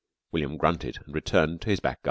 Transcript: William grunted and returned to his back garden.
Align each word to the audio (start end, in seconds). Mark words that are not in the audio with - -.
William 0.31 0.57
grunted 0.57 0.97
and 1.05 1.13
returned 1.13 1.61
to 1.61 1.69
his 1.69 1.79
back 1.79 1.99
garden. 1.99 1.99